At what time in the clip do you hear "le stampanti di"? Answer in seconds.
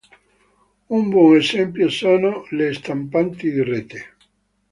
2.49-3.63